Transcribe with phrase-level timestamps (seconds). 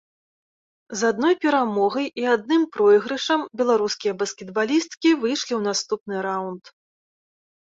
[1.01, 6.63] З адной перамогай і адным пройгрышам беларускія баскетбалісткі выйшлі ў наступны раўнд.